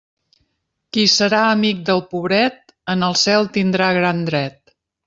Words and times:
Qui 0.97 1.03
serà 1.17 1.43
amic 1.49 1.85
del 1.91 2.03
pobret, 2.15 2.61
en 2.95 3.09
el 3.11 3.17
cel 3.27 3.51
tindrà 3.61 3.95
gran 4.01 4.27
dret. 4.33 4.79